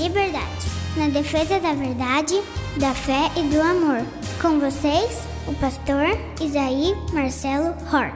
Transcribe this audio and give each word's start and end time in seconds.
liberdade, 0.00 0.66
na 0.96 1.08
defesa 1.08 1.60
da 1.60 1.74
verdade, 1.74 2.40
da 2.78 2.94
fé 2.94 3.30
e 3.36 3.42
do 3.42 3.60
amor. 3.60 4.02
Com 4.40 4.58
vocês, 4.58 5.28
o 5.46 5.52
pastor 5.52 6.16
Isaí 6.40 6.94
Marcelo 7.12 7.74
Hort. 7.92 8.14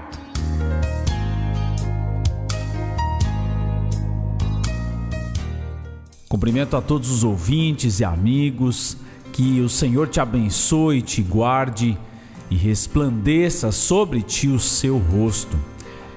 Cumprimento 6.27 6.75
a 6.75 6.81
todos 6.81 7.11
os 7.11 7.23
ouvintes 7.23 8.01
e 8.01 8.05
amigos, 8.05 8.97
que 9.31 9.61
o 9.61 9.69
Senhor 9.69 10.09
te 10.09 10.21
abençoe, 10.21 11.03
te 11.03 11.21
guarde 11.21 11.99
e 12.51 12.57
resplandeça 12.57 13.71
sobre 13.71 14.23
ti 14.23 14.49
o 14.49 14.59
seu 14.59 14.97
rosto. 14.97 15.59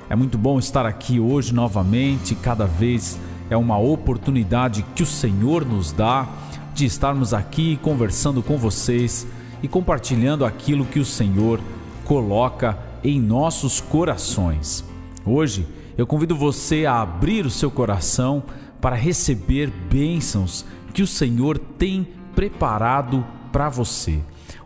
É 0.09 0.15
muito 0.15 0.37
bom 0.37 0.57
estar 0.59 0.85
aqui 0.85 1.19
hoje 1.19 1.53
novamente, 1.53 2.35
cada 2.35 2.65
vez 2.65 3.19
é 3.49 3.57
uma 3.57 3.77
oportunidade 3.77 4.85
que 4.95 5.03
o 5.03 5.05
Senhor 5.05 5.65
nos 5.65 5.91
dá 5.91 6.27
de 6.73 6.85
estarmos 6.85 7.33
aqui 7.33 7.77
conversando 7.81 8.43
com 8.43 8.57
vocês 8.57 9.25
e 9.63 9.67
compartilhando 9.67 10.45
aquilo 10.45 10.85
que 10.85 10.99
o 10.99 11.05
Senhor 11.05 11.59
coloca 12.05 12.77
em 13.03 13.19
nossos 13.19 13.81
corações. 13.81 14.83
Hoje 15.25 15.67
eu 15.97 16.05
convido 16.05 16.35
você 16.35 16.85
a 16.85 17.01
abrir 17.01 17.45
o 17.45 17.51
seu 17.51 17.71
coração 17.71 18.43
para 18.79 18.95
receber 18.95 19.71
bênçãos 19.89 20.65
que 20.93 21.01
o 21.01 21.07
Senhor 21.07 21.57
tem 21.57 22.07
preparado 22.35 23.25
para 23.51 23.69
você. 23.69 24.19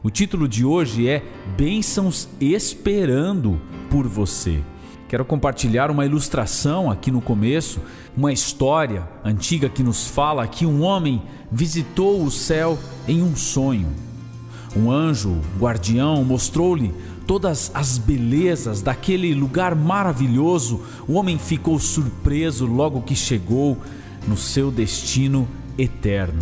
O 0.03 0.09
título 0.09 0.47
de 0.47 0.65
hoje 0.65 1.07
é 1.07 1.23
Bênçãos 1.55 2.27
Esperando 2.39 3.61
por 3.89 4.07
Você. 4.07 4.61
Quero 5.11 5.25
compartilhar 5.25 5.91
uma 5.91 6.05
ilustração 6.05 6.89
aqui 6.89 7.11
no 7.11 7.19
começo, 7.19 7.81
uma 8.15 8.31
história 8.31 9.05
antiga 9.25 9.67
que 9.67 9.83
nos 9.83 10.07
fala 10.07 10.47
que 10.47 10.65
um 10.65 10.83
homem 10.83 11.21
visitou 11.51 12.23
o 12.23 12.31
céu 12.31 12.79
em 13.05 13.21
um 13.21 13.35
sonho. 13.35 13.89
Um 14.73 14.89
anjo 14.89 15.41
guardião 15.59 16.23
mostrou-lhe 16.23 16.93
todas 17.27 17.69
as 17.73 17.97
belezas 17.97 18.81
daquele 18.81 19.33
lugar 19.33 19.75
maravilhoso. 19.75 20.79
O 21.05 21.15
homem 21.15 21.37
ficou 21.37 21.77
surpreso 21.77 22.65
logo 22.65 23.01
que 23.01 23.13
chegou 23.13 23.77
no 24.25 24.37
seu 24.37 24.71
destino 24.71 25.45
eterno. 25.77 26.41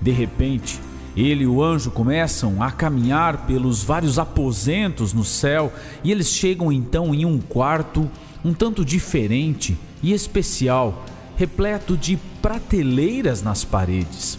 De 0.00 0.12
repente, 0.12 0.78
ele 1.16 1.44
e 1.44 1.46
o 1.46 1.62
anjo 1.62 1.90
começam 1.90 2.62
a 2.62 2.70
caminhar 2.70 3.46
pelos 3.46 3.82
vários 3.82 4.18
aposentos 4.18 5.14
no 5.14 5.24
céu 5.24 5.72
e 6.04 6.12
eles 6.12 6.28
chegam 6.28 6.70
então 6.70 7.14
em 7.14 7.24
um 7.24 7.40
quarto 7.40 8.08
um 8.44 8.52
tanto 8.52 8.84
diferente 8.84 9.76
e 10.02 10.12
especial, 10.12 11.04
repleto 11.36 11.96
de 11.96 12.16
prateleiras 12.42 13.42
nas 13.42 13.64
paredes. 13.64 14.38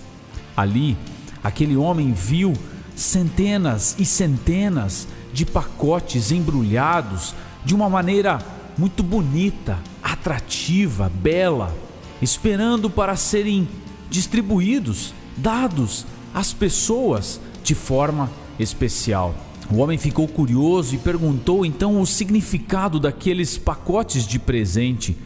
Ali, 0.55 0.95
aquele 1.44 1.75
homem 1.75 2.14
viu 2.14 2.53
centenas 2.95 3.95
e 4.00 4.05
centenas 4.05 5.08
de 5.33 5.45
pacotes 5.45 6.31
embrulhados 6.31 7.36
de 7.66 7.75
uma 7.75 7.89
maneira 7.89 8.39
muito 8.78 9.03
bonita, 9.03 9.78
atrativa, 10.02 11.11
bela, 11.14 11.75
esperando 12.22 12.89
para 12.89 13.16
serem 13.16 13.67
distribuídos, 14.09 15.14
dados 15.36 16.05
as 16.38 16.54
pessoas 16.54 17.42
de 17.64 17.74
forma 17.74 18.30
especial. 18.60 19.34
O 19.72 19.78
homem 19.78 19.98
ficou 19.98 20.28
curioso 20.28 20.94
e 20.94 21.00
perguntou 21.00 21.66
então 21.66 22.00
o 22.00 22.06
significado 22.06 23.00
daqueles 23.00 23.58
pacotes 23.58 24.24
de 24.28 24.38
presente, 24.38 25.18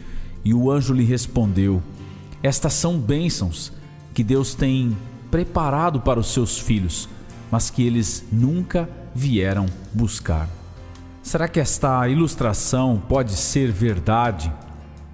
e 0.42 0.54
o 0.54 0.70
anjo 0.70 0.94
lhe 0.94 1.04
respondeu: 1.04 1.82
Estas 2.42 2.72
são 2.72 2.98
bênçãos 2.98 3.70
que 4.14 4.24
Deus 4.24 4.54
tem 4.54 4.96
preparado 5.30 6.00
para 6.00 6.18
os 6.18 6.32
seus 6.32 6.58
filhos, 6.58 7.06
mas 7.50 7.68
que 7.68 7.86
eles 7.86 8.24
nunca 8.32 8.88
vieram 9.14 9.66
buscar. 9.92 10.48
Será 11.22 11.46
que 11.46 11.60
esta 11.60 12.08
ilustração 12.08 13.00
pode 13.06 13.32
ser 13.32 13.70
verdade 13.70 14.50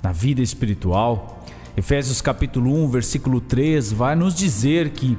na 0.00 0.12
vida 0.12 0.42
espiritual? 0.42 1.44
Efésios 1.76 2.20
capítulo 2.20 2.84
1, 2.84 2.88
versículo 2.88 3.40
3 3.40 3.92
vai 3.92 4.14
nos 4.14 4.32
dizer 4.32 4.90
que 4.90 5.18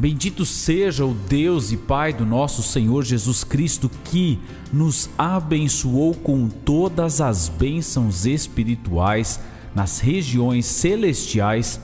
Bendito 0.00 0.46
seja 0.46 1.04
o 1.04 1.12
Deus 1.12 1.72
e 1.72 1.76
Pai 1.76 2.10
do 2.10 2.24
nosso 2.24 2.62
Senhor 2.62 3.04
Jesus 3.04 3.44
Cristo, 3.44 3.90
que 4.04 4.38
nos 4.72 5.10
abençoou 5.18 6.14
com 6.14 6.48
todas 6.48 7.20
as 7.20 7.50
bênçãos 7.50 8.24
espirituais 8.24 9.38
nas 9.74 10.00
regiões 10.00 10.64
celestiais 10.64 11.78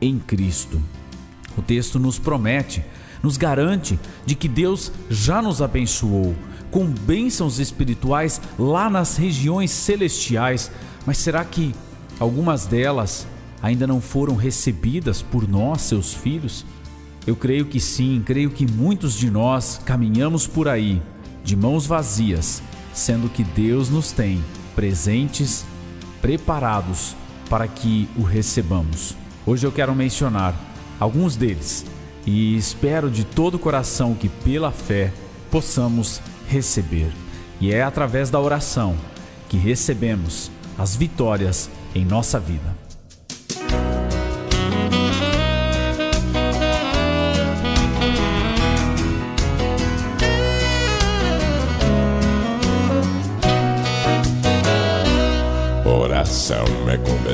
em 0.00 0.18
Cristo. 0.18 0.80
O 1.58 1.60
texto 1.60 1.98
nos 1.98 2.18
promete, 2.18 2.82
nos 3.22 3.36
garante 3.36 4.00
de 4.24 4.34
que 4.34 4.48
Deus 4.48 4.90
já 5.10 5.42
nos 5.42 5.60
abençoou 5.60 6.34
com 6.70 6.86
bênçãos 6.86 7.58
espirituais 7.58 8.40
lá 8.58 8.88
nas 8.88 9.18
regiões 9.18 9.70
celestiais, 9.70 10.70
mas 11.04 11.18
será 11.18 11.44
que 11.44 11.74
algumas 12.18 12.64
delas 12.64 13.26
ainda 13.60 13.86
não 13.86 14.00
foram 14.00 14.36
recebidas 14.36 15.20
por 15.20 15.46
nós, 15.46 15.82
seus 15.82 16.14
filhos? 16.14 16.64
Eu 17.28 17.36
creio 17.36 17.66
que 17.66 17.78
sim, 17.78 18.22
creio 18.24 18.50
que 18.50 18.66
muitos 18.66 19.12
de 19.12 19.30
nós 19.30 19.78
caminhamos 19.84 20.46
por 20.46 20.66
aí 20.66 21.02
de 21.44 21.54
mãos 21.54 21.86
vazias, 21.86 22.62
sendo 22.94 23.28
que 23.28 23.44
Deus 23.44 23.90
nos 23.90 24.12
tem 24.12 24.42
presentes, 24.74 25.62
preparados 26.22 27.14
para 27.50 27.68
que 27.68 28.08
o 28.16 28.22
recebamos. 28.22 29.14
Hoje 29.44 29.66
eu 29.66 29.70
quero 29.70 29.94
mencionar 29.94 30.58
alguns 30.98 31.36
deles 31.36 31.84
e 32.24 32.56
espero 32.56 33.10
de 33.10 33.24
todo 33.24 33.56
o 33.56 33.58
coração 33.58 34.14
que 34.14 34.30
pela 34.30 34.72
fé 34.72 35.12
possamos 35.50 36.22
receber. 36.48 37.12
E 37.60 37.70
é 37.70 37.82
através 37.82 38.30
da 38.30 38.40
oração 38.40 38.96
que 39.50 39.58
recebemos 39.58 40.50
as 40.78 40.96
vitórias 40.96 41.68
em 41.94 42.06
nossa 42.06 42.40
vida. 42.40 42.77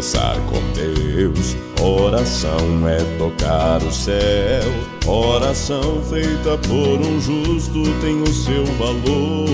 Conversar 0.04 0.36
com 0.50 0.60
Deus, 0.74 1.56
oração 1.80 2.86
é 2.86 2.98
tocar 3.16 3.82
o 3.82 3.90
céu. 3.90 4.70
Oração 5.06 6.02
feita 6.02 6.58
por 6.68 7.00
um 7.00 7.20
justo 7.20 7.82
tem 8.02 8.20
o 8.22 8.26
seu 8.26 8.66
valor. 8.76 9.48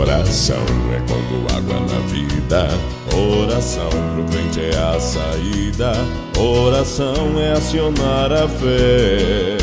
Oração 0.00 0.64
é 0.94 1.00
como 1.06 1.46
água 1.54 1.80
na 1.80 2.00
vida, 2.08 2.68
oração 3.14 3.90
pro 4.14 4.24
crente 4.24 4.60
é 4.60 4.78
a 4.78 4.98
saída. 4.98 5.92
Oração 6.38 7.38
é 7.38 7.52
acionar 7.52 8.32
a 8.32 8.48
fé, 8.48 9.58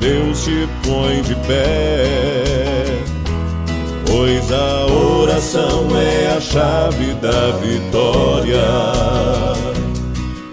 Deus 0.00 0.42
te 0.42 0.68
põe 0.84 1.22
de 1.22 1.36
pé. 1.46 2.81
Pois 4.14 4.52
a 4.52 4.84
oração 4.86 5.88
é 5.96 6.36
a 6.36 6.40
chave 6.40 7.14
da 7.14 7.50
vitória. 7.62 8.60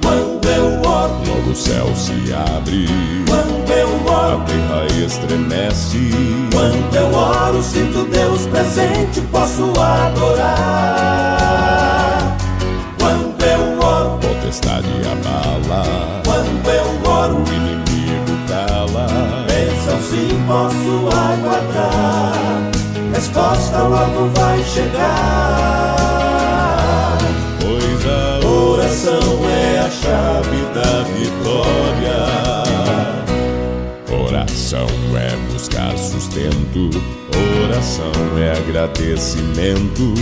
Quando 0.01 0.47
eu 0.47 0.81
oro, 0.89 1.13
logo 1.27 1.51
o 1.51 1.55
céu 1.55 1.93
se 1.93 2.13
abre. 2.33 2.87
Quando 3.27 3.69
eu 3.69 3.89
oro, 4.09 4.37
a 4.37 4.45
terra 4.45 4.85
estremece. 5.05 6.09
Quando 6.53 6.95
eu 6.95 7.13
oro, 7.13 7.61
sinto 7.61 8.05
Deus 8.05 8.47
presente, 8.47 9.19
posso 9.29 9.73
adorar. 9.77 10.57
Quando 12.97 13.43
eu 13.43 13.77
oro, 13.85 14.19
potestade 14.19 14.87
abala. 15.03 16.21
Quando 16.23 16.65
eu 16.69 17.11
oro, 17.11 17.43
o 17.43 17.53
inimigo 17.53 18.37
cala. 18.47 19.05
Bênção 19.47 19.99
sim 20.01 20.29
posso 20.47 21.09
aguardar 21.13 21.58
logo 23.89 24.29
vai 24.35 24.63
chegar. 24.63 25.95
Pois 27.59 28.05
a 28.07 28.39
oração 28.47 29.49
é 29.49 29.79
a 29.79 29.89
chave 29.89 30.61
da 30.75 31.03
vitória. 31.17 32.19
Oração 34.11 34.87
é 35.17 35.35
buscar 35.51 35.97
sustento, 35.97 36.89
oração 37.63 38.11
é 38.37 38.51
agradecimento. 38.57 40.13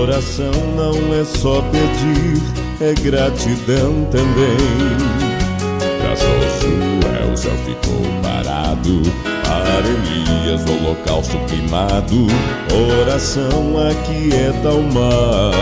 Oração 0.00 0.52
não 0.76 0.94
é 1.14 1.24
só 1.24 1.60
pedir, 1.62 2.40
é 2.80 2.94
gratidão 2.94 4.04
também. 4.10 5.33
Pra 6.14 6.26
Josué 6.26 7.32
o 7.32 7.36
céu 7.36 7.52
ficou 7.64 8.00
parado 8.22 9.02
para 9.42 9.88
Elias 9.88 10.62
o 10.68 10.86
holocausto 10.86 11.36
queimado 11.48 12.26
Oração 13.00 13.74
aquieta 13.90 14.70
o 14.70 14.82
mar 14.92 15.52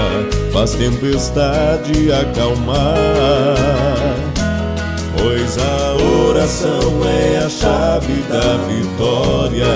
Faz 0.52 0.72
tempestade 0.72 2.12
acalmar 2.12 3.06
pois 5.16 5.56
a 5.58 5.96
oração 6.28 7.00
é 7.06 7.38
a 7.38 7.48
chave 7.48 8.22
da 8.22 8.56
vitória. 8.66 9.66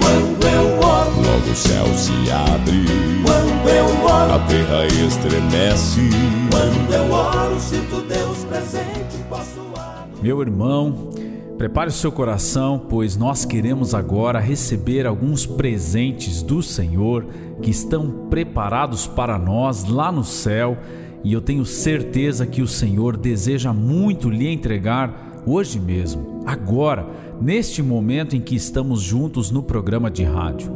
Quando 0.00 0.46
eu 0.46 0.78
oro, 0.78 1.16
logo 1.16 1.50
o 1.50 1.56
céu 1.56 1.86
se 1.94 2.12
abre. 2.30 2.84
Quando 3.24 3.68
eu 3.68 4.04
oro, 4.04 4.34
a 4.34 4.38
terra 4.46 4.86
estremece. 4.86 6.08
Quando 6.50 6.94
eu 6.94 7.12
oro, 7.12 7.60
sinto 7.60 8.00
Deus 8.02 8.37
Meu 10.22 10.40
irmão, 10.40 11.10
Prepare 11.58 11.88
o 11.88 11.92
seu 11.92 12.12
coração, 12.12 12.86
pois 12.88 13.16
nós 13.16 13.44
queremos 13.44 13.92
agora 13.92 14.38
receber 14.38 15.08
alguns 15.08 15.44
presentes 15.44 16.40
do 16.40 16.62
Senhor 16.62 17.26
que 17.60 17.68
estão 17.68 18.28
preparados 18.30 19.08
para 19.08 19.36
nós 19.36 19.82
lá 19.82 20.12
no 20.12 20.22
céu, 20.22 20.78
e 21.24 21.32
eu 21.32 21.40
tenho 21.40 21.66
certeza 21.66 22.46
que 22.46 22.62
o 22.62 22.68
Senhor 22.68 23.16
deseja 23.16 23.72
muito 23.72 24.30
lhe 24.30 24.46
entregar 24.46 25.42
hoje 25.44 25.80
mesmo, 25.80 26.42
agora, 26.46 27.08
neste 27.40 27.82
momento 27.82 28.36
em 28.36 28.40
que 28.40 28.54
estamos 28.54 29.02
juntos 29.02 29.50
no 29.50 29.60
programa 29.60 30.08
de 30.08 30.22
rádio. 30.22 30.70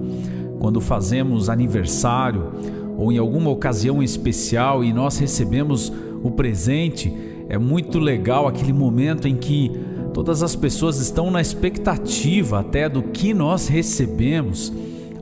Quando 0.59 0.81
fazemos 0.81 1.49
aniversário 1.49 2.51
ou 2.99 3.13
em 3.13 3.19
alguma 3.19 3.51
ocasião 3.51 4.03
especial 4.03 4.83
e 4.83 4.93
nós 4.93 5.17
recebemos 5.17 5.93
o 6.25 6.31
presente, 6.33 7.13
é 7.53 7.59
muito 7.59 8.01
legal 8.01 8.49
aquele 8.49 8.73
momento 8.73 9.29
em 9.29 9.37
que 9.37 9.71
Todas 10.13 10.43
as 10.43 10.55
pessoas 10.55 10.99
estão 10.99 11.31
na 11.31 11.41
expectativa 11.41 12.61
até 12.61 12.89
do 12.89 13.03
que 13.03 13.33
nós 13.33 13.67
recebemos. 13.67 14.73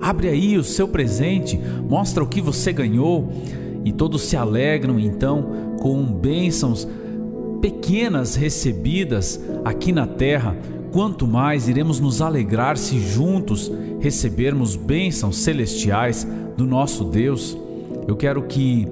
Abre 0.01 0.29
aí 0.29 0.59
o 0.59 0.65
seu 0.65 0.89
presente, 0.89 1.61
mostra 1.89 2.25
o 2.25 2.27
que 2.27 2.41
você 2.41 2.73
ganhou 2.73 3.31
e 3.85 3.93
todos 3.93 4.23
se 4.23 4.37
alegram 4.37 4.99
então 4.99 5.77
com 5.81 6.05
bênçãos 6.05 6.89
pequenas 7.61 8.35
recebidas 8.35 9.41
aqui 9.65 9.93
na 9.93 10.07
terra. 10.07 10.57
Quanto 10.91 11.25
mais 11.25 11.69
iremos 11.69 12.01
nos 12.01 12.21
alegrar 12.21 12.77
se 12.77 12.99
juntos 12.99 13.71
recebermos 14.01 14.75
bênçãos 14.75 15.37
celestiais 15.37 16.27
do 16.57 16.67
nosso 16.67 17.05
Deus. 17.05 17.57
Eu 18.09 18.17
quero 18.17 18.43
que 18.43 18.89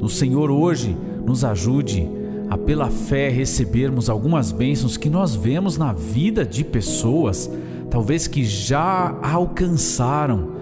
o 0.00 0.08
Senhor 0.08 0.50
hoje 0.50 0.96
nos 1.26 1.44
ajude 1.44 2.08
a 2.48 2.56
pela 2.56 2.90
fé 2.90 3.28
recebermos 3.28 4.08
algumas 4.08 4.52
bênçãos 4.52 4.96
que 4.96 5.10
nós 5.10 5.34
vemos 5.34 5.76
na 5.76 5.92
vida 5.92 6.44
de 6.44 6.64
pessoas, 6.64 7.50
talvez 7.90 8.26
que 8.26 8.44
já 8.44 9.18
alcançaram 9.22 10.52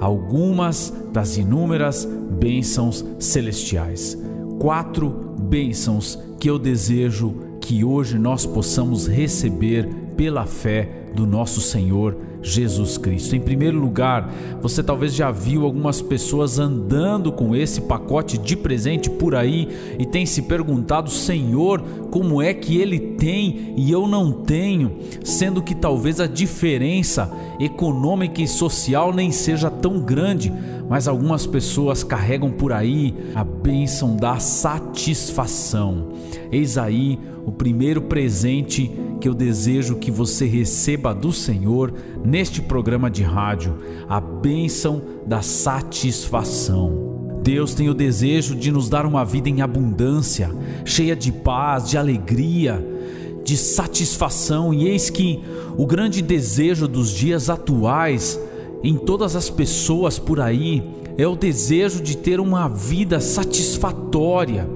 algumas 0.00 0.92
das 1.12 1.36
inúmeras 1.36 2.08
bênçãos 2.38 3.04
celestiais. 3.18 4.16
Quatro 4.58 5.10
bênçãos 5.38 6.18
que 6.38 6.48
eu 6.48 6.58
desejo 6.58 7.34
que 7.60 7.84
hoje 7.84 8.18
nós 8.18 8.46
possamos 8.46 9.06
receber 9.06 9.88
pela 10.18 10.44
fé 10.44 11.06
do 11.14 11.24
nosso 11.24 11.60
Senhor 11.60 12.16
Jesus 12.42 12.98
Cristo. 12.98 13.36
Em 13.36 13.40
primeiro 13.40 13.78
lugar, 13.78 14.32
você 14.60 14.82
talvez 14.82 15.14
já 15.14 15.30
viu 15.30 15.64
algumas 15.64 16.02
pessoas 16.02 16.58
andando 16.58 17.30
com 17.30 17.54
esse 17.54 17.80
pacote 17.82 18.36
de 18.36 18.56
presente 18.56 19.08
por 19.08 19.36
aí 19.36 19.68
e 19.96 20.04
tem 20.04 20.26
se 20.26 20.42
perguntado, 20.42 21.08
Senhor, 21.08 21.80
como 22.10 22.42
é 22.42 22.52
que 22.52 22.78
ele 22.78 22.98
tem 22.98 23.74
e 23.76 23.92
eu 23.92 24.08
não 24.08 24.32
tenho, 24.32 24.98
sendo 25.22 25.62
que 25.62 25.74
talvez 25.74 26.18
a 26.18 26.26
diferença 26.26 27.32
econômica 27.60 28.42
e 28.42 28.48
social 28.48 29.14
nem 29.14 29.30
seja 29.30 29.70
tão 29.70 30.00
grande, 30.00 30.52
mas 30.88 31.06
algumas 31.06 31.46
pessoas 31.46 32.02
carregam 32.02 32.50
por 32.50 32.72
aí 32.72 33.14
a 33.36 33.44
bênção 33.44 34.16
da 34.16 34.40
satisfação. 34.40 36.08
Eis 36.50 36.76
aí 36.76 37.18
o 37.48 37.52
primeiro 37.52 38.02
presente 38.02 38.90
que 39.20 39.28
eu 39.28 39.34
desejo 39.34 39.96
que 39.96 40.10
você 40.10 40.46
receba 40.46 41.14
do 41.14 41.32
Senhor 41.32 41.92
neste 42.24 42.62
programa 42.62 43.10
de 43.10 43.22
rádio, 43.22 43.76
a 44.08 44.20
bênção 44.20 45.02
da 45.26 45.42
satisfação. 45.42 47.40
Deus 47.42 47.74
tem 47.74 47.88
o 47.88 47.94
desejo 47.94 48.54
de 48.54 48.70
nos 48.70 48.88
dar 48.88 49.06
uma 49.06 49.24
vida 49.24 49.48
em 49.48 49.62
abundância, 49.62 50.50
cheia 50.84 51.16
de 51.16 51.32
paz, 51.32 51.88
de 51.88 51.96
alegria, 51.96 52.84
de 53.44 53.56
satisfação, 53.56 54.74
e 54.74 54.86
eis 54.88 55.08
que 55.08 55.42
o 55.76 55.86
grande 55.86 56.20
desejo 56.20 56.86
dos 56.86 57.10
dias 57.10 57.48
atuais 57.48 58.38
em 58.82 58.96
todas 58.96 59.34
as 59.34 59.48
pessoas 59.48 60.18
por 60.18 60.40
aí 60.40 60.82
é 61.16 61.26
o 61.26 61.34
desejo 61.34 62.00
de 62.00 62.16
ter 62.16 62.38
uma 62.38 62.68
vida 62.68 63.18
satisfatória, 63.18 64.68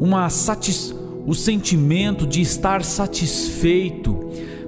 uma 0.00 0.30
satis 0.30 0.94
o 1.26 1.34
sentimento 1.34 2.24
de 2.26 2.40
estar 2.40 2.84
satisfeito 2.84 4.16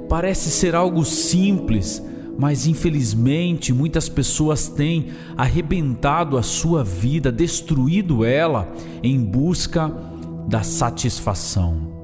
parece 0.08 0.50
ser 0.50 0.74
algo 0.74 1.04
simples, 1.04 2.02
mas 2.36 2.66
infelizmente 2.66 3.72
muitas 3.72 4.08
pessoas 4.08 4.66
têm 4.68 5.08
arrebentado 5.36 6.36
a 6.36 6.42
sua 6.42 6.82
vida, 6.82 7.30
destruído 7.30 8.24
ela 8.24 8.68
em 9.02 9.20
busca 9.20 9.92
da 10.48 10.62
satisfação. 10.62 11.96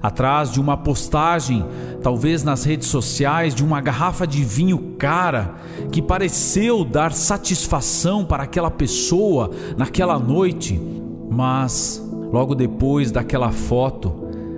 Atrás 0.00 0.52
de 0.52 0.60
uma 0.60 0.76
postagem, 0.76 1.66
talvez 2.00 2.44
nas 2.44 2.62
redes 2.62 2.86
sociais, 2.86 3.52
de 3.52 3.64
uma 3.64 3.80
garrafa 3.80 4.28
de 4.28 4.44
vinho 4.44 4.94
cara 4.96 5.56
que 5.90 6.00
pareceu 6.00 6.84
dar 6.84 7.12
satisfação 7.12 8.24
para 8.24 8.44
aquela 8.44 8.70
pessoa 8.70 9.50
naquela 9.76 10.16
noite, 10.16 10.80
mas 11.28 12.07
Logo 12.32 12.54
depois 12.54 13.10
daquela 13.10 13.50
foto, 13.50 14.12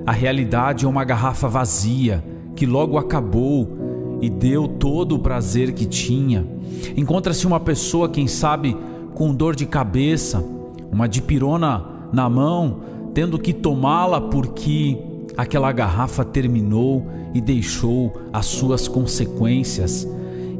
a 0.07 0.13
realidade 0.13 0.85
é 0.85 0.89
uma 0.89 1.05
garrafa 1.05 1.49
vazia 1.49 2.25
que 2.57 2.67
logo 2.67 2.99
acabou 2.99 4.19
e 4.21 4.29
deu 4.29 4.67
todo 4.67 5.15
o 5.15 5.19
prazer 5.19 5.73
que 5.73 5.87
tinha. 5.87 6.47
Encontra-se 6.97 7.47
uma 7.47 7.61
pessoa, 7.61 8.09
quem 8.09 8.27
sabe, 8.27 8.77
com 9.15 9.33
dor 9.33 9.55
de 9.55 9.67
cabeça, 9.67 10.45
uma 10.91 11.09
dipirona 11.09 11.85
na 12.13 12.29
mão, 12.29 12.81
tendo 13.15 13.39
que 13.39 13.53
tomá-la 13.53 14.21
porque 14.21 14.99
aquela 15.37 15.71
garrafa 15.73 16.25
terminou 16.25 17.07
e 17.33 17.41
deixou 17.41 18.13
as 18.33 18.47
suas 18.47 18.89
consequências. 18.89 20.07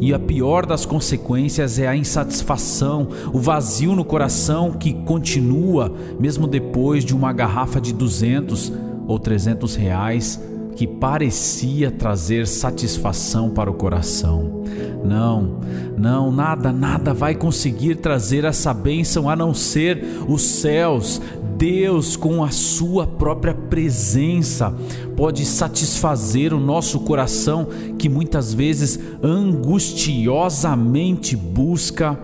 E 0.01 0.15
a 0.15 0.19
pior 0.19 0.65
das 0.65 0.87
consequências 0.87 1.79
é 1.79 1.87
a 1.87 1.95
insatisfação, 1.95 3.09
o 3.33 3.39
vazio 3.39 3.95
no 3.95 4.05
coração 4.05 4.73
que 4.73 4.95
continua 5.05 5.93
mesmo 6.19 6.47
depois 6.47 7.05
de 7.05 7.15
uma 7.15 7.33
garrafa 7.33 7.81
de 7.81 7.93
200 7.93 8.73
ou 9.07 9.19
300 9.19 9.77
reais 9.77 10.41
que 10.81 10.87
parecia 10.87 11.91
trazer 11.91 12.47
satisfação 12.47 13.51
para 13.51 13.71
o 13.71 13.75
coração. 13.75 14.65
Não, 15.05 15.61
não, 15.99 16.33
nada, 16.33 16.73
nada 16.73 17.13
vai 17.13 17.35
conseguir 17.35 17.97
trazer 17.97 18.45
essa 18.45 18.73
bênção 18.73 19.29
a 19.29 19.37
não 19.37 19.53
ser 19.53 20.03
os 20.27 20.41
céus, 20.41 21.21
Deus, 21.59 22.17
com 22.17 22.43
a 22.43 22.51
Sua 22.51 23.07
própria 23.07 23.53
presença, 23.53 24.75
pode 25.15 25.45
satisfazer 25.45 26.55
o 26.55 26.59
nosso 26.59 27.01
coração 27.01 27.69
que 27.99 28.09
muitas 28.09 28.55
vezes 28.55 28.99
angustiosamente 29.23 31.37
busca 31.37 32.19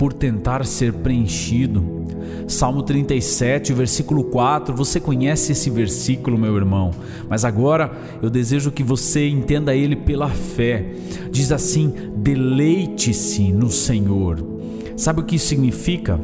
por 0.00 0.14
tentar 0.14 0.64
ser 0.64 0.94
preenchido. 0.94 2.06
Salmo 2.48 2.82
37, 2.82 3.74
versículo 3.74 4.24
4, 4.24 4.74
você 4.74 4.98
conhece 4.98 5.52
esse 5.52 5.68
versículo, 5.68 6.38
meu 6.38 6.56
irmão, 6.56 6.90
mas 7.28 7.44
agora 7.44 7.92
eu 8.22 8.30
desejo 8.30 8.72
que 8.72 8.82
você 8.82 9.28
entenda 9.28 9.76
ele 9.76 9.94
pela 9.94 10.30
fé. 10.30 10.86
Diz 11.30 11.52
assim: 11.52 11.92
deleite-se 12.16 13.52
no 13.52 13.68
Senhor. 13.68 14.42
Sabe 14.96 15.20
o 15.20 15.24
que 15.24 15.36
isso 15.36 15.48
significa? 15.48 16.18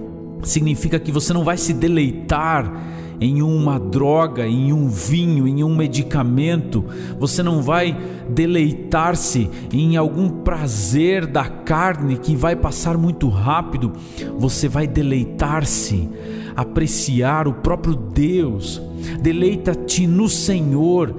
significa 0.46 0.98
que 0.98 1.12
você 1.12 1.32
não 1.32 1.44
vai 1.44 1.56
se 1.56 1.72
deleitar 1.72 2.72
em 3.20 3.42
uma 3.42 3.78
droga, 3.78 4.46
em 4.46 4.72
um 4.72 4.88
vinho, 4.88 5.46
em 5.46 5.64
um 5.64 5.74
medicamento, 5.74 6.84
você 7.18 7.42
não 7.42 7.62
vai 7.62 7.96
deleitar-se 8.28 9.48
em 9.72 9.96
algum 9.96 10.28
prazer 10.28 11.26
da 11.26 11.44
carne 11.44 12.16
que 12.18 12.34
vai 12.34 12.54
passar 12.54 12.96
muito 12.98 13.28
rápido, 13.28 13.92
você 14.38 14.68
vai 14.68 14.86
deleitar-se, 14.86 16.08
apreciar 16.54 17.48
o 17.48 17.54
próprio 17.54 17.94
Deus. 17.94 18.80
Deleita-te 19.20 20.06
no 20.06 20.28
Senhor 20.28 21.14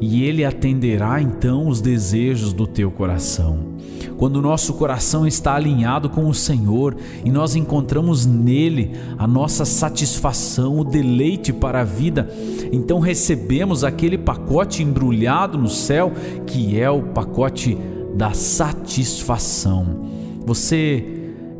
e 0.00 0.22
Ele 0.22 0.44
atenderá 0.44 1.20
então 1.20 1.68
os 1.68 1.80
desejos 1.80 2.52
do 2.52 2.66
teu 2.66 2.90
coração. 2.90 3.78
Quando 4.16 4.36
o 4.36 4.42
nosso 4.42 4.74
coração 4.74 5.26
está 5.26 5.54
alinhado 5.54 6.10
com 6.10 6.26
o 6.26 6.34
Senhor 6.34 6.96
e 7.24 7.30
nós 7.30 7.54
encontramos 7.54 8.26
nele 8.26 8.92
a 9.16 9.26
nossa 9.26 9.64
satisfação, 9.64 10.80
o 10.80 10.84
deleite 10.84 11.52
para 11.52 11.80
a 11.80 11.84
vida, 11.84 12.28
então 12.72 12.98
recebemos 12.98 13.84
aquele 13.84 14.18
pacote 14.18 14.82
embrulhado 14.82 15.56
no 15.56 15.68
céu 15.68 16.12
que 16.46 16.78
é 16.78 16.90
o 16.90 17.02
pacote 17.02 17.78
da 18.14 18.32
satisfação. 18.32 20.08
Você 20.44 21.04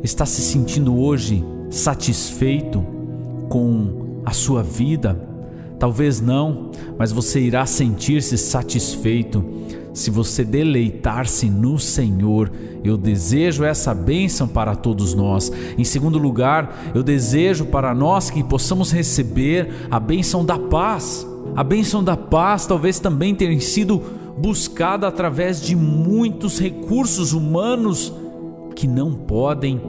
está 0.03 0.25
se 0.25 0.41
sentindo 0.41 0.97
hoje 0.97 1.43
satisfeito 1.69 2.85
com 3.47 4.21
a 4.25 4.31
sua 4.31 4.61
vida? 4.63 5.28
Talvez 5.79 6.19
não, 6.19 6.71
mas 6.97 7.11
você 7.11 7.39
irá 7.39 7.65
sentir-se 7.65 8.37
satisfeito 8.37 9.43
se 9.93 10.11
você 10.11 10.43
deleitar-se 10.43 11.49
no 11.49 11.79
Senhor. 11.79 12.51
Eu 12.83 12.97
desejo 12.97 13.63
essa 13.63 13.93
bênção 13.93 14.47
para 14.47 14.75
todos 14.75 15.13
nós. 15.13 15.51
Em 15.77 15.83
segundo 15.83 16.17
lugar, 16.17 16.91
eu 16.93 17.01
desejo 17.01 17.65
para 17.65 17.95
nós 17.95 18.29
que 18.29 18.43
possamos 18.43 18.91
receber 18.91 19.69
a 19.89 19.99
bênção 19.99 20.45
da 20.45 20.59
paz. 20.59 21.25
A 21.55 21.63
bênção 21.63 22.03
da 22.03 22.17
paz 22.17 22.65
talvez 22.65 22.99
também 22.99 23.33
tenha 23.33 23.59
sido 23.59 24.01
buscada 24.37 25.07
através 25.07 25.61
de 25.61 25.75
muitos 25.75 26.59
recursos 26.59 27.33
humanos 27.33 28.13
que 28.75 28.87
não 28.87 29.13
podem 29.13 29.81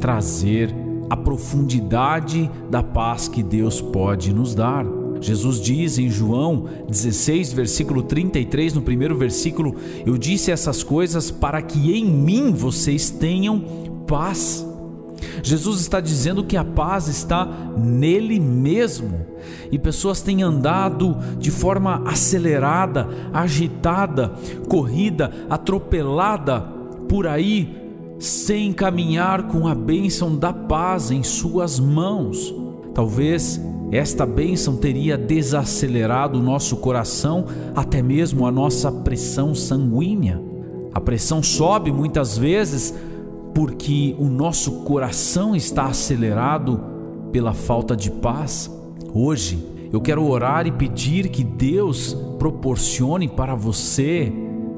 trazer 0.00 0.74
a 1.10 1.16
profundidade 1.16 2.48
da 2.70 2.82
paz 2.82 3.26
que 3.26 3.42
Deus 3.42 3.80
pode 3.80 4.32
nos 4.32 4.54
dar. 4.54 4.97
Jesus 5.20 5.60
diz 5.60 5.98
em 5.98 6.08
João 6.08 6.66
16, 6.88 7.52
versículo 7.52 8.02
33, 8.02 8.74
no 8.74 8.82
primeiro 8.82 9.16
versículo: 9.16 9.74
Eu 10.06 10.16
disse 10.16 10.50
essas 10.50 10.82
coisas 10.82 11.30
para 11.30 11.60
que 11.62 11.92
em 11.92 12.04
mim 12.04 12.52
vocês 12.52 13.10
tenham 13.10 13.60
paz. 14.06 14.66
Jesus 15.42 15.80
está 15.80 16.00
dizendo 16.00 16.44
que 16.44 16.56
a 16.56 16.64
paz 16.64 17.08
está 17.08 17.46
nele 17.76 18.38
mesmo. 18.38 19.26
E 19.70 19.78
pessoas 19.78 20.20
têm 20.20 20.42
andado 20.42 21.16
de 21.38 21.50
forma 21.50 22.02
acelerada, 22.06 23.08
agitada, 23.32 24.32
corrida, 24.68 25.32
atropelada 25.48 26.60
por 27.08 27.26
aí, 27.26 27.76
sem 28.18 28.72
caminhar 28.72 29.48
com 29.48 29.66
a 29.66 29.74
bênção 29.74 30.36
da 30.36 30.52
paz 30.52 31.10
em 31.10 31.22
suas 31.22 31.78
mãos. 31.78 32.54
Talvez 32.94 33.60
esta 33.90 34.26
bênção 34.26 34.76
teria 34.76 35.16
desacelerado 35.16 36.38
o 36.38 36.42
nosso 36.42 36.76
coração, 36.76 37.46
até 37.74 38.02
mesmo 38.02 38.46
a 38.46 38.52
nossa 38.52 38.92
pressão 38.92 39.54
sanguínea. 39.54 40.40
A 40.92 41.00
pressão 41.00 41.42
sobe 41.42 41.90
muitas 41.90 42.36
vezes 42.36 42.94
porque 43.54 44.14
o 44.18 44.26
nosso 44.26 44.82
coração 44.82 45.56
está 45.56 45.86
acelerado 45.86 46.80
pela 47.32 47.54
falta 47.54 47.96
de 47.96 48.10
paz. 48.10 48.70
Hoje 49.14 49.58
eu 49.90 50.02
quero 50.02 50.22
orar 50.26 50.66
e 50.66 50.72
pedir 50.72 51.28
que 51.28 51.42
Deus 51.42 52.14
proporcione 52.38 53.26
para 53.26 53.54
você 53.54 54.30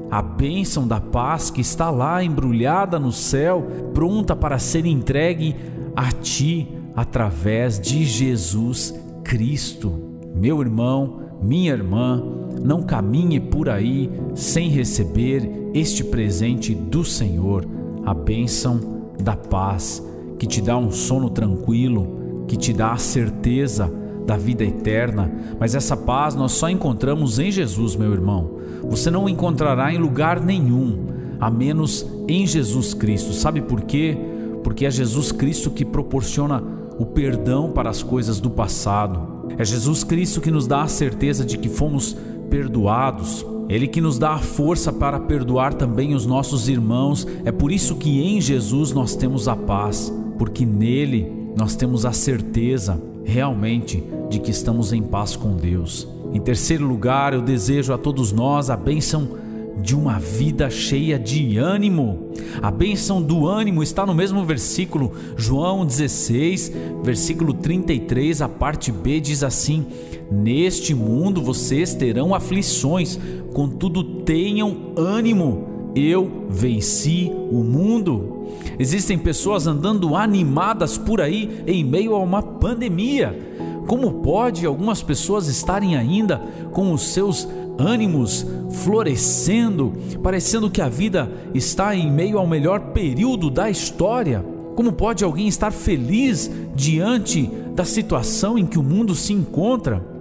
a 0.09 0.21
bênção 0.21 0.87
da 0.87 1.01
paz 1.01 1.49
que 1.49 1.61
está 1.61 1.89
lá 1.89 2.23
embrulhada 2.23 2.97
no 2.97 3.11
céu, 3.11 3.65
pronta 3.93 4.35
para 4.35 4.57
ser 4.57 4.85
entregue 4.85 5.55
a 5.95 6.11
ti 6.11 6.67
através 6.95 7.79
de 7.79 8.05
Jesus 8.05 8.93
Cristo. 9.23 9.93
Meu 10.35 10.61
irmão, 10.61 11.21
minha 11.41 11.71
irmã, 11.71 12.23
não 12.63 12.83
caminhe 12.83 13.39
por 13.39 13.69
aí 13.69 14.09
sem 14.35 14.69
receber 14.69 15.71
este 15.73 16.03
presente 16.03 16.75
do 16.75 17.03
Senhor, 17.03 17.65
a 18.05 18.13
bênção 18.13 18.79
da 19.21 19.35
paz, 19.35 20.03
que 20.37 20.45
te 20.45 20.61
dá 20.61 20.77
um 20.77 20.91
sono 20.91 21.29
tranquilo, 21.29 22.45
que 22.47 22.55
te 22.55 22.73
dá 22.73 22.91
a 22.91 22.97
certeza 22.97 23.91
da 24.25 24.37
vida 24.37 24.63
eterna. 24.63 25.31
Mas 25.59 25.75
essa 25.75 25.95
paz 25.95 26.35
nós 26.35 26.51
só 26.51 26.69
encontramos 26.69 27.39
em 27.39 27.51
Jesus, 27.51 27.95
meu 27.95 28.11
irmão. 28.11 28.59
Você 28.83 29.09
não 29.09 29.29
encontrará 29.29 29.93
em 29.93 29.97
lugar 29.97 30.41
nenhum, 30.41 31.05
a 31.39 31.49
menos 31.49 32.05
em 32.27 32.45
Jesus 32.45 32.93
Cristo. 32.93 33.33
Sabe 33.33 33.61
por 33.61 33.81
quê? 33.81 34.17
Porque 34.63 34.85
é 34.85 34.91
Jesus 34.91 35.31
Cristo 35.31 35.71
que 35.71 35.85
proporciona 35.85 36.63
o 36.97 37.05
perdão 37.05 37.71
para 37.71 37.89
as 37.89 38.03
coisas 38.03 38.39
do 38.39 38.49
passado. 38.49 39.45
É 39.57 39.65
Jesus 39.65 40.03
Cristo 40.03 40.41
que 40.41 40.51
nos 40.51 40.67
dá 40.67 40.83
a 40.83 40.87
certeza 40.87 41.45
de 41.45 41.57
que 41.57 41.69
fomos 41.69 42.15
perdoados. 42.49 43.45
Ele 43.69 43.87
que 43.87 44.01
nos 44.01 44.17
dá 44.17 44.31
a 44.31 44.39
força 44.39 44.91
para 44.91 45.19
perdoar 45.19 45.73
também 45.73 46.13
os 46.13 46.25
nossos 46.25 46.67
irmãos. 46.67 47.27
É 47.45 47.51
por 47.51 47.71
isso 47.71 47.95
que 47.95 48.21
em 48.21 48.41
Jesus 48.41 48.91
nós 48.91 49.15
temos 49.15 49.47
a 49.47 49.55
paz, 49.55 50.13
porque 50.37 50.65
nele 50.65 51.31
nós 51.57 51.75
temos 51.75 52.05
a 52.05 52.11
certeza 52.11 53.01
realmente 53.23 54.03
de 54.29 54.39
que 54.39 54.51
estamos 54.51 54.91
em 54.93 55.01
paz 55.01 55.35
com 55.35 55.55
Deus. 55.55 56.07
Em 56.33 56.39
terceiro 56.39 56.85
lugar, 56.85 57.33
eu 57.33 57.41
desejo 57.41 57.93
a 57.93 57.97
todos 57.97 58.31
nós 58.31 58.69
a 58.69 58.77
bênção 58.77 59.40
de 59.81 59.95
uma 59.95 60.19
vida 60.19 60.69
cheia 60.69 61.17
de 61.17 61.57
ânimo. 61.57 62.31
A 62.61 62.69
bênção 62.69 63.21
do 63.21 63.47
ânimo 63.47 63.81
está 63.81 64.05
no 64.05 64.13
mesmo 64.13 64.45
versículo, 64.45 65.13
João 65.35 65.85
16, 65.85 66.71
versículo 67.03 67.53
33, 67.53 68.41
a 68.41 68.49
parte 68.49 68.91
B 68.91 69.19
diz 69.19 69.43
assim: 69.43 69.85
Neste 70.31 70.93
mundo 70.93 71.41
vocês 71.41 71.93
terão 71.93 72.33
aflições, 72.33 73.19
contudo 73.53 74.03
tenham 74.03 74.93
ânimo, 74.95 75.91
eu 75.95 76.45
venci 76.49 77.31
o 77.51 77.63
mundo. 77.63 78.47
Existem 78.77 79.17
pessoas 79.17 79.67
andando 79.67 80.15
animadas 80.15 80.97
por 80.97 81.21
aí 81.21 81.63
em 81.65 81.83
meio 81.83 82.15
a 82.15 82.19
uma 82.19 82.41
pandemia. 82.41 83.49
Como 83.87 84.21
pode 84.21 84.65
algumas 84.65 85.01
pessoas 85.01 85.47
estarem 85.47 85.95
ainda 85.97 86.37
com 86.71 86.93
os 86.93 87.01
seus 87.01 87.47
ânimos 87.81 88.45
florescendo, 88.83 89.93
parecendo 90.21 90.69
que 90.69 90.81
a 90.81 90.87
vida 90.87 91.31
está 91.53 91.95
em 91.95 92.11
meio 92.11 92.37
ao 92.37 92.47
melhor 92.47 92.91
período 92.91 93.49
da 93.49 93.69
história. 93.69 94.45
Como 94.75 94.93
pode 94.93 95.23
alguém 95.23 95.47
estar 95.47 95.71
feliz 95.71 96.49
diante 96.75 97.49
da 97.75 97.83
situação 97.83 98.57
em 98.57 98.65
que 98.65 98.79
o 98.79 98.83
mundo 98.83 99.13
se 99.13 99.33
encontra? 99.33 100.11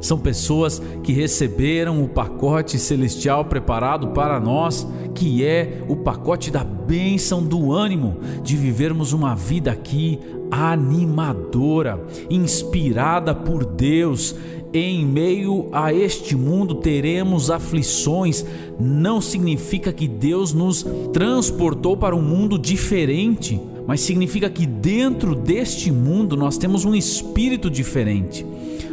São 0.00 0.18
pessoas 0.18 0.80
que 1.02 1.12
receberam 1.12 2.02
o 2.02 2.08
pacote 2.08 2.78
celestial 2.78 3.44
preparado 3.44 4.08
para 4.08 4.38
nós, 4.38 4.86
que 5.14 5.44
é 5.44 5.82
o 5.88 5.96
pacote 5.96 6.50
da 6.50 6.62
bênção 6.62 7.42
do 7.42 7.72
ânimo, 7.72 8.16
de 8.42 8.56
vivermos 8.56 9.12
uma 9.12 9.34
vida 9.34 9.70
aqui 9.70 10.18
animadora, 10.50 12.02
inspirada 12.30 13.34
por 13.34 13.64
Deus, 13.64 14.34
em 14.72 15.04
meio 15.04 15.68
a 15.72 15.92
este 15.92 16.36
mundo 16.36 16.76
teremos 16.76 17.50
aflições, 17.50 18.44
não 18.78 19.20
significa 19.20 19.92
que 19.92 20.06
Deus 20.06 20.52
nos 20.52 20.84
transportou 21.12 21.96
para 21.96 22.14
um 22.14 22.22
mundo 22.22 22.58
diferente, 22.58 23.60
mas 23.86 24.00
significa 24.00 24.50
que 24.50 24.66
dentro 24.66 25.34
deste 25.34 25.90
mundo 25.90 26.36
nós 26.36 26.58
temos 26.58 26.84
um 26.84 26.94
espírito 26.94 27.70
diferente, 27.70 28.44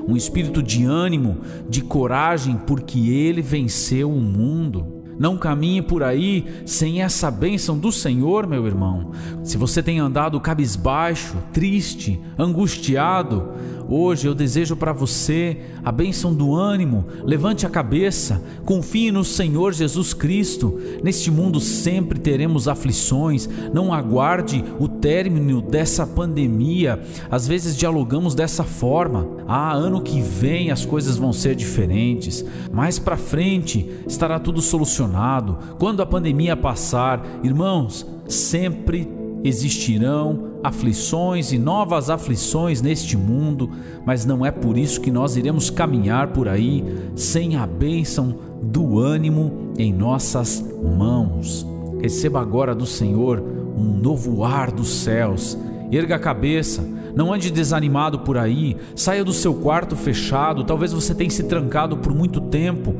um 0.08 0.16
espírito 0.16 0.64
de 0.64 0.86
ânimo, 0.86 1.38
de 1.70 1.82
coragem, 1.82 2.58
porque 2.66 3.10
ele 3.10 3.42
venceu 3.42 4.10
o 4.10 4.22
mundo. 4.22 4.96
Não 5.18 5.38
caminhe 5.38 5.82
por 5.82 6.04
aí 6.04 6.46
sem 6.66 7.02
essa 7.02 7.32
bênção 7.32 7.78
do 7.78 7.92
Senhor, 7.92 8.46
meu 8.48 8.66
irmão. 8.66 9.12
Se 9.44 9.58
você 9.58 9.82
tem 9.82 10.00
andado 10.00 10.40
cabisbaixo, 10.42 11.38
triste, 11.54 12.20
angustiado, 12.38 13.50
Hoje 13.88 14.28
eu 14.28 14.34
desejo 14.34 14.76
para 14.76 14.92
você 14.92 15.58
a 15.84 15.92
bênção 15.92 16.34
do 16.34 16.56
ânimo. 16.56 17.06
Levante 17.24 17.66
a 17.66 17.70
cabeça, 17.70 18.42
confie 18.66 19.12
no 19.12 19.24
Senhor 19.24 19.74
Jesus 19.74 20.14
Cristo. 20.14 20.80
Neste 21.04 21.30
mundo 21.30 21.60
sempre 21.60 22.20
teremos 22.20 22.68
aflições. 22.68 23.48
Não 23.74 23.94
aguarde 23.94 24.64
o 24.80 24.88
término 24.88 25.62
dessa 25.62 26.08
pandemia. 26.08 27.00
Às 27.30 27.48
vezes 27.48 27.78
dialogamos 27.78 28.34
dessa 28.34 28.64
forma. 28.64 29.28
Ah, 29.48 29.74
ano 29.74 30.02
que 30.02 30.20
vem 30.20 30.72
as 30.72 30.84
coisas 30.84 31.18
vão 31.18 31.32
ser 31.32 31.56
diferentes. 31.56 32.44
Mais 32.74 32.98
para 32.98 33.18
frente 33.18 33.88
estará 34.08 34.40
tudo 34.40 34.62
solucionado. 34.62 35.58
Quando 35.78 36.02
a 36.02 36.06
pandemia 36.06 36.58
passar, 36.58 37.24
irmãos, 37.44 38.06
sempre 38.28 39.08
existirão 39.44 40.55
aflições 40.66 41.52
e 41.52 41.60
novas 41.60 42.10
aflições 42.10 42.82
neste 42.82 43.16
mundo, 43.16 43.70
mas 44.04 44.26
não 44.26 44.46
é 44.46 44.50
por 44.50 44.78
isso 44.78 45.00
que 45.00 45.12
nós 45.12 45.38
iremos 45.38 45.70
caminhar 45.70 46.30
por 46.30 46.48
aí 46.48 46.84
sem 47.16 47.56
a 47.56 47.68
bênção 47.68 48.36
do 48.62 49.00
ânimo 49.00 49.72
em 49.78 49.94
nossas 49.94 50.66
mãos. 50.98 51.66
Receba 52.02 52.42
agora 52.42 52.74
do 52.74 52.86
Senhor 52.86 53.44
um 53.78 53.84
novo 53.84 54.44
ar 54.44 54.72
dos 54.72 54.90
céus. 54.90 55.58
Erga 55.92 56.16
a 56.16 56.20
cabeça, 56.20 56.84
não 57.16 57.32
ande 57.32 57.52
desanimado 57.52 58.20
por 58.20 58.36
aí, 58.38 58.76
saia 58.96 59.24
do 59.24 59.34
seu 59.34 59.54
quarto 59.54 59.96
fechado. 59.96 60.64
Talvez 60.64 60.92
você 60.92 61.14
tenha 61.14 61.30
se 61.30 61.44
trancado 61.44 61.98
por 61.98 62.14
muito 62.14 62.42
tempo. 62.42 62.96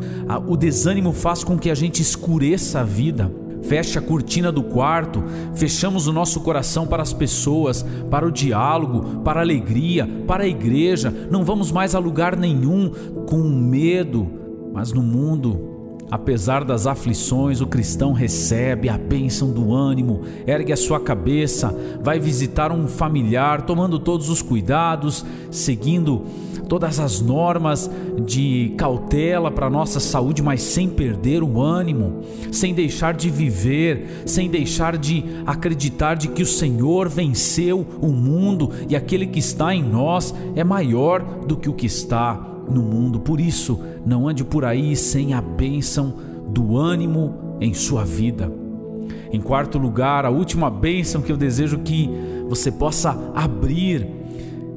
O 0.48 0.56
desânimo 0.56 1.12
faz 1.12 1.44
com 1.44 1.58
que 1.58 1.72
a 1.72 1.76
gente 1.76 2.02
escureça 2.02 2.82
a 2.82 2.84
vida. 2.84 3.32
Feche 3.68 3.98
a 3.98 4.02
cortina 4.02 4.52
do 4.52 4.64
quarto, 4.64 5.24
fechamos 5.56 6.08
o 6.08 6.14
nosso 6.14 6.40
coração 6.42 6.86
para 6.88 7.04
as 7.04 7.14
pessoas, 7.14 7.86
para 8.10 8.28
o 8.28 8.32
diálogo, 8.32 9.22
para 9.22 9.40
a 9.40 9.44
alegria, 9.44 10.08
para 10.28 10.44
a 10.44 10.48
igreja. 10.48 11.14
Não 11.30 11.44
vamos 11.44 11.72
mais 11.72 11.96
a 11.96 12.00
lugar 12.00 12.36
nenhum 12.36 12.92
com 13.28 13.42
medo, 13.44 14.28
mas 14.74 14.92
no 14.92 15.02
mundo 15.02 15.75
Apesar 16.10 16.64
das 16.64 16.86
aflições, 16.86 17.62
o 17.62 17.68
cristão 17.68 18.14
recebe 18.14 18.90
a 18.90 18.98
bênção 18.98 19.52
do 19.52 19.74
ânimo, 19.74 20.22
ergue 20.46 20.72
a 20.72 20.78
sua 20.78 21.00
cabeça, 21.00 21.76
vai 22.02 22.20
visitar 22.20 22.72
um 22.72 22.88
familiar, 22.88 23.64
tomando 23.64 23.98
todos 23.98 24.30
os 24.30 24.42
cuidados, 24.42 25.26
seguindo 25.50 26.24
todas 26.70 27.00
as 27.00 27.22
normas 27.22 27.90
de 28.24 28.74
cautela 28.78 29.50
para 29.50 29.70
nossa 29.70 30.00
saúde, 30.00 30.44
mas 30.44 30.62
sem 30.62 30.90
perder 30.90 31.42
o 31.42 31.60
ânimo, 31.60 32.22
sem 32.52 32.74
deixar 32.74 33.14
de 33.14 33.30
viver, 33.30 34.24
sem 34.28 34.50
deixar 34.50 34.98
de 34.98 35.24
acreditar 35.46 36.16
de 36.16 36.28
que 36.28 36.44
o 36.44 36.48
Senhor 36.48 37.10
venceu 37.10 37.86
o 38.00 38.08
mundo 38.08 38.72
e 38.88 38.96
aquele 38.96 39.26
que 39.26 39.40
está 39.40 39.74
em 39.74 39.84
nós 39.84 40.34
é 40.56 40.64
maior 40.64 41.22
do 41.46 41.58
que 41.58 41.70
o 41.70 41.74
que 41.74 41.88
está 41.88 42.55
no 42.70 42.82
mundo. 42.82 43.20
Por 43.20 43.40
isso, 43.40 43.80
não 44.06 44.28
ande 44.28 44.44
por 44.44 44.66
aí 44.66 44.96
sem 44.96 45.34
a 45.34 45.42
bênção 45.42 46.14
do 46.48 46.78
ânimo 46.78 47.58
em 47.60 47.74
sua 47.74 48.04
vida. 48.04 48.52
Em 49.32 49.42
quarto 49.42 49.78
lugar, 49.78 50.26
a 50.26 50.30
última 50.30 50.70
bênção 50.70 51.22
que 51.22 51.32
eu 51.32 51.38
desejo 51.38 51.80
que 51.80 52.10
você 52.48 52.72
possa 52.72 53.18
abrir 53.34 54.08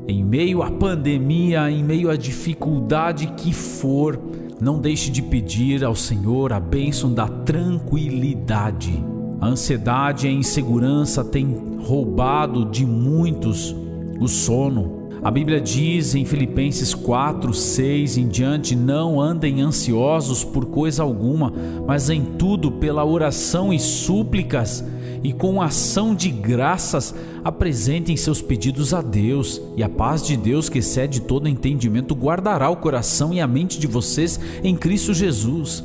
em 0.07 0.25
meio 0.25 0.63
à 0.63 0.71
pandemia, 0.71 1.71
em 1.71 1.85
meio 1.85 2.11
à 2.11 2.17
dificuldade 2.17 3.27
que 3.37 3.53
for, 3.53 4.19
não 4.61 4.81
deixe 4.81 5.11
de 5.11 5.23
pedir 5.23 5.85
ao 5.85 5.95
Senhor 5.95 6.53
a 6.53 6.59
bênção 6.59 7.13
da 7.13 7.29
tranquilidade. 7.29 9.05
A 9.41 9.47
ansiedade 9.47 10.27
e 10.27 10.31
a 10.31 10.33
insegurança 10.33 11.23
têm 11.23 11.79
roubado 11.81 12.65
de 12.65 12.85
muitos 12.85 13.77
o 14.19 14.27
sono. 14.27 14.98
A 15.23 15.31
Bíblia 15.31 15.61
diz 15.61 16.15
em 16.15 16.25
Filipenses 16.25 16.95
4, 16.95 17.53
6 17.53 18.19
em 18.19 18.29
diante: 18.29 18.77
Não 18.77 19.21
andem 19.21 19.61
ansiosos 19.61 20.45
por 20.45 20.67
coisa 20.67 21.03
alguma, 21.03 21.53
mas 21.87 22.09
em 22.09 22.23
tudo, 22.23 22.71
pela 22.73 23.05
oração 23.05 23.73
e 23.73 23.79
súplicas 23.79 24.85
e 25.23 25.33
com 25.33 25.61
ação 25.61 26.15
de 26.15 26.31
graças 26.31 27.15
apresentem 27.43 28.17
seus 28.17 28.41
pedidos 28.41 28.95
a 28.95 29.01
Deus, 29.01 29.61
e 29.77 29.83
a 29.83 29.89
paz 29.89 30.23
de 30.23 30.37
Deus, 30.37 30.69
que 30.69 30.79
excede 30.79 31.21
todo 31.21 31.49
entendimento, 31.49 32.15
guardará 32.15 32.71
o 32.71 32.77
coração 32.77 33.33
e 33.33 33.41
a 33.41 33.47
mente 33.47 33.79
de 33.79 33.87
vocês 33.87 34.39
em 34.63 34.77
Cristo 34.77 35.13
Jesus. 35.13 35.83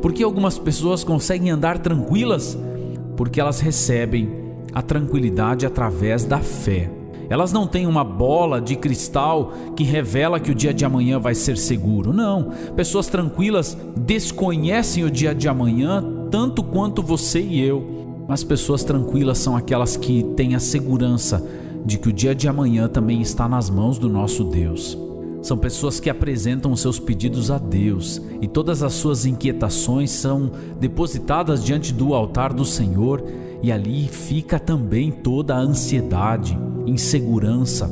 Por 0.00 0.12
que 0.12 0.22
algumas 0.22 0.58
pessoas 0.58 1.04
conseguem 1.04 1.50
andar 1.50 1.78
tranquilas? 1.78 2.56
Porque 3.16 3.40
elas 3.40 3.60
recebem 3.60 4.28
a 4.72 4.82
tranquilidade 4.82 5.64
através 5.64 6.24
da 6.24 6.38
fé. 6.38 6.90
Elas 7.28 7.52
não 7.52 7.66
têm 7.66 7.86
uma 7.86 8.04
bola 8.04 8.60
de 8.60 8.76
cristal 8.76 9.52
que 9.74 9.84
revela 9.84 10.40
que 10.40 10.50
o 10.50 10.54
dia 10.54 10.72
de 10.72 10.84
amanhã 10.84 11.18
vai 11.18 11.34
ser 11.34 11.56
seguro. 11.56 12.12
Não. 12.12 12.50
Pessoas 12.74 13.08
tranquilas 13.08 13.76
desconhecem 13.96 15.04
o 15.04 15.10
dia 15.10 15.34
de 15.34 15.48
amanhã 15.48 16.04
tanto 16.30 16.62
quanto 16.62 17.02
você 17.02 17.40
e 17.40 17.60
eu. 17.60 18.24
Mas 18.28 18.42
pessoas 18.42 18.82
tranquilas 18.82 19.38
são 19.38 19.56
aquelas 19.56 19.96
que 19.96 20.22
têm 20.36 20.54
a 20.54 20.60
segurança 20.60 21.46
de 21.84 21.98
que 21.98 22.08
o 22.08 22.12
dia 22.12 22.34
de 22.34 22.48
amanhã 22.48 22.88
também 22.88 23.20
está 23.20 23.48
nas 23.48 23.70
mãos 23.70 23.98
do 23.98 24.08
nosso 24.08 24.42
Deus. 24.42 24.98
São 25.40 25.56
pessoas 25.56 26.00
que 26.00 26.10
apresentam 26.10 26.74
seus 26.74 26.98
pedidos 26.98 27.52
a 27.52 27.58
Deus 27.58 28.20
e 28.40 28.48
todas 28.48 28.82
as 28.82 28.94
suas 28.94 29.24
inquietações 29.24 30.10
são 30.10 30.50
depositadas 30.80 31.64
diante 31.64 31.92
do 31.92 32.14
altar 32.14 32.52
do 32.52 32.64
Senhor, 32.64 33.22
e 33.62 33.72
ali 33.72 34.08
fica 34.08 34.58
também 34.58 35.10
toda 35.10 35.54
a 35.54 35.60
ansiedade, 35.60 36.58
insegurança, 36.86 37.90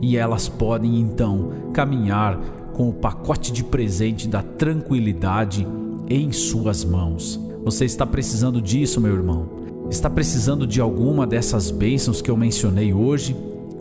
e 0.00 0.16
elas 0.16 0.48
podem 0.48 0.98
então 0.98 1.52
caminhar 1.72 2.38
com 2.72 2.88
o 2.88 2.92
pacote 2.92 3.52
de 3.52 3.62
presente 3.62 4.26
da 4.26 4.42
tranquilidade 4.42 5.66
em 6.08 6.32
suas 6.32 6.84
mãos. 6.84 7.40
Você 7.64 7.84
está 7.84 8.04
precisando 8.04 8.60
disso, 8.60 9.00
meu 9.00 9.14
irmão? 9.14 9.62
Está 9.88 10.10
precisando 10.10 10.66
de 10.66 10.80
alguma 10.80 11.26
dessas 11.26 11.70
bênçãos 11.70 12.20
que 12.20 12.30
eu 12.30 12.36
mencionei 12.36 12.92
hoje? 12.92 13.36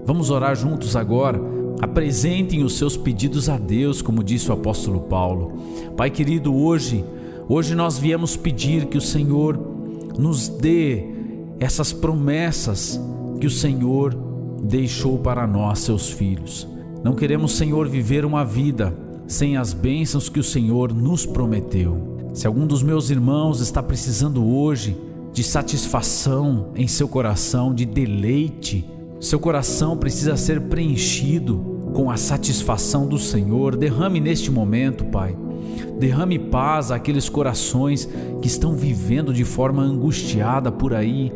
Vamos 0.05 0.29
orar 0.29 0.55
juntos 0.55 0.95
agora? 0.95 1.41
Apresentem 1.81 2.63
os 2.63 2.77
seus 2.77 2.95
pedidos 2.95 3.49
a 3.49 3.57
Deus, 3.57 4.01
como 4.01 4.23
disse 4.23 4.49
o 4.49 4.53
apóstolo 4.53 5.01
Paulo. 5.01 5.53
Pai 5.97 6.11
querido, 6.11 6.53
hoje, 6.53 7.03
hoje 7.49 7.73
nós 7.73 7.97
viemos 7.97 8.35
pedir 8.35 8.85
que 8.85 8.97
o 8.97 9.01
Senhor 9.01 9.59
nos 10.17 10.47
dê 10.47 11.10
essas 11.61 11.93
promessas 11.93 12.99
que 13.39 13.45
o 13.45 13.51
Senhor 13.51 14.17
deixou 14.63 15.19
para 15.19 15.45
nós, 15.45 15.77
seus 15.79 16.09
filhos. 16.09 16.67
Não 17.03 17.13
queremos, 17.13 17.53
Senhor, 17.53 17.87
viver 17.87 18.25
uma 18.25 18.43
vida 18.43 18.91
sem 19.27 19.57
as 19.57 19.71
bênçãos 19.71 20.27
que 20.27 20.39
o 20.39 20.43
Senhor 20.43 20.91
nos 20.91 21.23
prometeu. 21.23 22.17
Se 22.33 22.47
algum 22.47 22.65
dos 22.65 22.81
meus 22.81 23.11
irmãos 23.11 23.61
está 23.61 23.81
precisando 23.83 24.43
hoje 24.43 24.97
de 25.31 25.43
satisfação 25.43 26.71
em 26.75 26.87
seu 26.87 27.07
coração, 27.07 27.73
de 27.73 27.85
deleite. 27.85 28.83
Seu 29.19 29.39
coração 29.39 29.95
precisa 29.95 30.35
ser 30.35 30.61
preenchido 30.61 31.80
com 31.93 32.09
a 32.09 32.17
satisfação 32.17 33.07
do 33.07 33.17
Senhor. 33.17 33.75
Derrame 33.75 34.19
neste 34.19 34.51
momento, 34.51 35.05
Pai. 35.05 35.35
Derrame 35.99 36.39
paz 36.39 36.91
àqueles 36.91 37.29
corações 37.29 38.09
que 38.41 38.47
estão 38.47 38.75
vivendo 38.75 39.33
de 39.33 39.45
forma 39.45 39.83
angustiada 39.83 40.71
por 40.71 40.93
aí, 40.93 41.31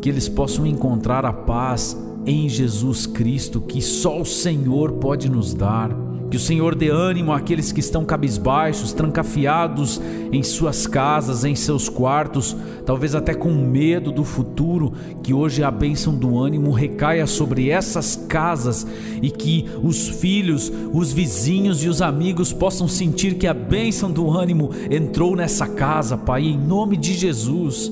que 0.00 0.08
eles 0.08 0.28
possam 0.28 0.66
encontrar 0.66 1.24
a 1.24 1.32
paz 1.32 1.96
em 2.26 2.48
Jesus 2.48 3.06
Cristo, 3.06 3.60
que 3.60 3.80
só 3.80 4.20
o 4.20 4.26
Senhor 4.26 4.92
pode 4.92 5.30
nos 5.30 5.54
dar. 5.54 5.90
Que 6.30 6.36
o 6.36 6.40
Senhor 6.40 6.76
dê 6.76 6.88
ânimo 6.88 7.32
àqueles 7.32 7.72
que 7.72 7.80
estão 7.80 8.04
cabisbaixos, 8.04 8.92
trancafiados 8.92 10.00
em 10.30 10.44
suas 10.44 10.86
casas, 10.86 11.44
em 11.44 11.56
seus 11.56 11.88
quartos, 11.88 12.56
talvez 12.86 13.16
até 13.16 13.34
com 13.34 13.50
medo 13.50 14.12
do 14.12 14.22
futuro. 14.22 14.92
Que 15.24 15.34
hoje 15.34 15.64
a 15.64 15.70
bênção 15.72 16.14
do 16.14 16.38
ânimo 16.38 16.70
recaia 16.70 17.26
sobre 17.26 17.68
essas 17.68 18.14
casas 18.28 18.86
e 19.20 19.28
que 19.28 19.66
os 19.82 20.08
filhos, 20.08 20.70
os 20.92 21.12
vizinhos 21.12 21.82
e 21.82 21.88
os 21.88 22.00
amigos 22.00 22.52
possam 22.52 22.86
sentir 22.86 23.34
que 23.34 23.48
a 23.48 23.54
bênção 23.54 24.08
do 24.08 24.30
ânimo 24.30 24.70
entrou 24.88 25.34
nessa 25.34 25.66
casa, 25.66 26.16
Pai, 26.16 26.44
em 26.44 26.56
nome 26.56 26.96
de 26.96 27.12
Jesus. 27.12 27.90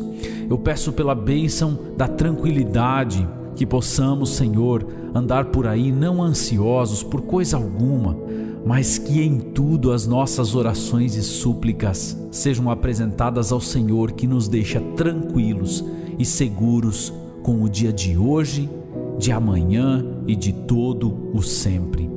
Eu 0.49 0.57
peço 0.57 0.93
pela 0.93 1.15
bênção 1.15 1.77
da 1.97 2.07
tranquilidade 2.07 3.29
que 3.59 3.67
possamos, 3.67 4.37
Senhor, 4.37 4.87
andar 5.13 5.47
por 5.47 5.67
aí 5.67 5.91
não 5.91 6.23
ansiosos 6.23 7.03
por 7.03 7.23
coisa 7.23 7.57
alguma, 7.57 8.17
mas 8.65 8.99
que 8.99 9.21
em 9.21 9.37
tudo 9.41 9.91
as 9.91 10.07
nossas 10.07 10.55
orações 10.55 11.17
e 11.17 11.23
súplicas 11.25 12.17
sejam 12.31 12.71
apresentadas 12.71 13.51
ao 13.51 13.61
Senhor, 13.61 14.13
que 14.13 14.29
nos 14.29 14.47
deixa 14.47 14.81
tranquilos 14.95 15.85
e 16.17 16.25
seguros 16.25 17.13
com 17.43 17.61
o 17.61 17.69
dia 17.69 17.93
de 17.93 18.17
hoje, 18.17 18.71
de 19.19 19.33
amanhã 19.33 20.07
e 20.25 20.37
de 20.37 20.53
todo 20.53 21.13
o 21.35 21.43
sempre. 21.43 22.09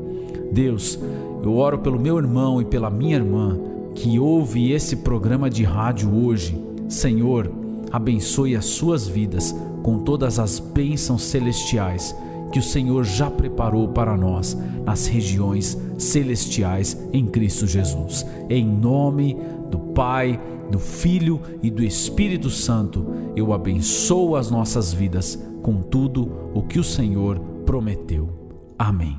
Deus, 0.51 0.99
eu 1.41 1.55
oro 1.55 1.79
pelo 1.79 1.99
meu 1.99 2.19
irmão 2.19 2.61
e 2.61 2.65
pela 2.65 2.91
minha 2.91 3.15
irmã 3.15 3.59
que 3.95 4.19
ouve 4.19 4.71
esse 4.71 4.97
programa 4.97 5.49
de 5.49 5.63
rádio 5.63 6.13
hoje. 6.13 6.55
Senhor, 6.87 7.51
abençoe 7.91 8.55
as 8.55 8.65
suas 8.65 9.07
vidas 9.07 9.55
com 9.83 9.99
todas 9.99 10.39
as 10.39 10.59
bênçãos 10.59 11.23
celestiais 11.23 12.15
que 12.51 12.59
o 12.59 12.63
Senhor 12.63 13.03
já 13.03 13.31
preparou 13.31 13.87
para 13.87 14.15
nós 14.17 14.57
nas 14.85 15.07
regiões 15.07 15.77
celestiais 15.97 16.97
em 17.13 17.25
Cristo 17.25 17.65
Jesus. 17.65 18.25
Em 18.49 18.65
nome 18.65 19.37
do 19.69 19.79
Pai, 19.79 20.39
do 20.69 20.77
Filho 20.77 21.41
e 21.63 21.69
do 21.69 21.83
Espírito 21.83 22.49
Santo, 22.49 23.05
eu 23.35 23.53
abençoo 23.53 24.35
as 24.35 24.51
nossas 24.51 24.93
vidas 24.93 25.39
com 25.61 25.81
tudo 25.81 26.31
o 26.53 26.61
que 26.61 26.79
o 26.79 26.83
Senhor 26.83 27.39
prometeu. 27.65 28.29
Amém. 28.77 29.17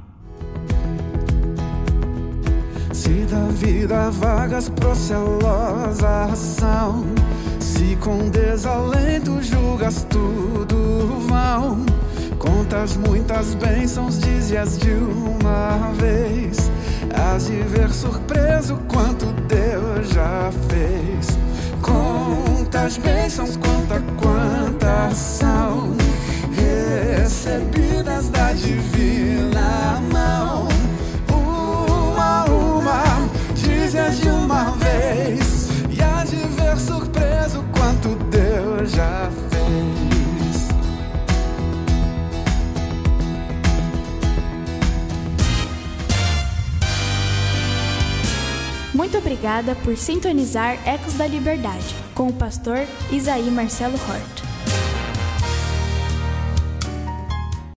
Se 2.93 3.25
da 3.31 3.47
vida 3.49 4.11
vagas 4.11 4.69
procelosa 4.69 6.35
são 6.35 7.05
se 7.73 7.97
com 7.97 8.29
desalento 8.29 9.43
julgas 9.43 10.07
tudo 10.09 11.25
vão. 11.29 11.85
Contas 12.39 12.97
muitas 12.97 13.55
bênçãos, 13.55 14.19
dizias 14.19 14.79
de 14.79 14.91
uma 14.91 15.93
vez. 15.95 16.71
Hás 17.15 17.47
de 17.47 17.57
ver 17.63 17.91
surpreso 17.91 18.79
quanto 18.89 19.27
Deus 19.49 20.09
já 20.13 20.51
fez. 20.69 21.39
Contas 21.81 22.99
bênçãos, 22.99 23.57
conta 23.57 24.03
quantas 24.21 25.42
obrigada 49.33 49.75
por 49.77 49.97
sintonizar 49.97 50.79
Ecos 50.87 51.15
da 51.15 51.27
Liberdade 51.27 51.95
com 52.15 52.27
o 52.27 52.33
pastor 52.33 52.87
Isaí 53.11 53.51
Marcelo 53.51 53.95
Hort. 53.95 54.42